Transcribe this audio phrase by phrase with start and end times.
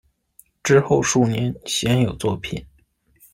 [0.63, 2.65] 之后数年鲜有作品。